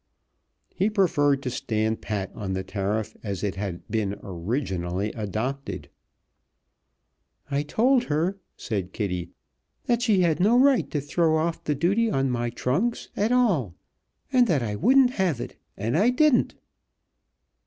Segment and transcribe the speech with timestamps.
[0.73, 5.89] He preferred to stand pat on the tariff as it had been originally adopted.
[7.51, 9.29] "I told her," said Kitty,
[9.85, 13.75] "that she had no right to throw off the duty on my trunks, at all,
[14.33, 16.55] and that I wouldn't have it, and I didn't."